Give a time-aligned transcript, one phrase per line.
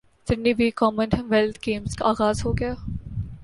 [0.27, 2.73] Sydney ویں commonwealth games کا اغاز ہو گیا